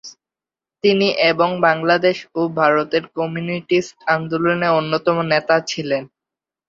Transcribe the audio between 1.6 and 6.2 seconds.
বাংলাদেশ ও ভারতের কমিউনিস্ট আন্দোলনের অন্যতম নেতা ছিলেন।